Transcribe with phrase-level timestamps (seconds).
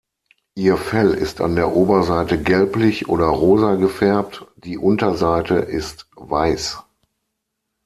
[0.55, 6.81] Ihr Fell ist an der Oberseite gelblich oder rosa gefärbt, die Unterseite ist weiß.